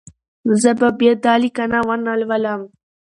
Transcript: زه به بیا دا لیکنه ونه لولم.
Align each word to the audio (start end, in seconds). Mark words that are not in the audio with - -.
زه 0.61 0.71
به 0.79 0.89
بیا 0.99 1.13
دا 1.23 1.33
لیکنه 1.41 1.79
ونه 1.87 2.13
لولم. 2.19 2.61